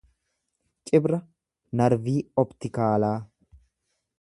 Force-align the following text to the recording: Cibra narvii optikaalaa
Cibra 0.91 1.19
narvii 1.81 2.17
optikaalaa 2.45 3.15